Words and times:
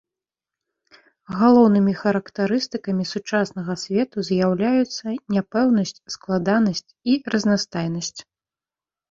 Галоўнымі 1.41 1.91
характарыстыкамі 1.99 3.05
сучаснага 3.11 3.75
свету 3.83 4.25
з'яўляюцца 4.31 5.05
няпэўнасць, 5.35 5.95
складанасць 6.17 6.85
і 7.11 7.21
разнастайнасць. 7.37 8.17